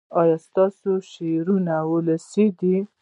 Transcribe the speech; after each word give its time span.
ایا 0.21 0.37
ستاسو 0.45 0.89
شعرونه 1.11 1.75
ولسي 1.91 2.45
دي؟ 2.59 2.75